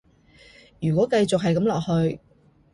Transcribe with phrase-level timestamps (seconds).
[0.79, 2.19] 如果繼續係噉落去